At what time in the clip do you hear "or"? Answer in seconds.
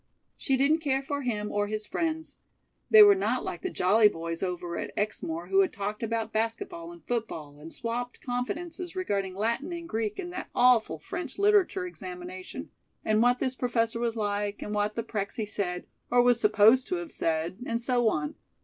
1.51-1.67, 16.09-16.23